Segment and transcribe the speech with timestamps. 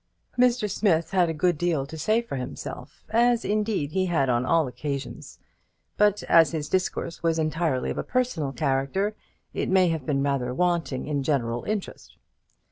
[0.35, 0.67] Mr.
[0.67, 4.67] Smith had a good deal to say for himself, as indeed he had on all
[4.67, 5.37] occasions;
[5.95, 9.15] but as his discourse was entirely of a personal character,
[9.53, 12.17] it may have been rather wanting in general interest.